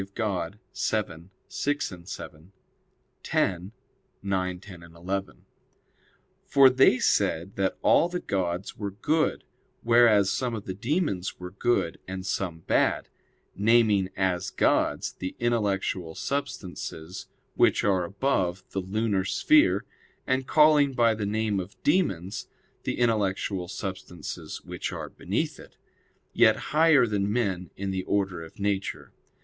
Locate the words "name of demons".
21.27-22.47